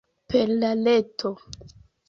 Per 0.33 0.41
la 0.63 0.71
reto. 0.81 1.35